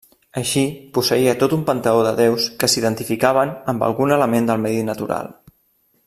[0.39, 0.61] Així,
[0.97, 5.35] posseïa tot un panteó de déus que s'identificaven amb algun element del medi natural.